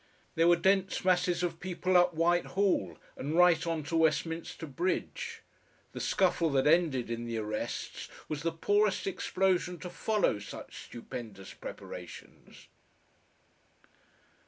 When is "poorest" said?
8.51-9.05